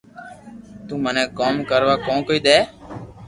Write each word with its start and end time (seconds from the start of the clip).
تو 0.85 0.93
مني 1.03 1.23
ڪوم 1.37 1.55
ڪروا 1.69 1.95
ڪون 2.05 2.17
ڪئي 2.27 2.39
دي 2.45 2.57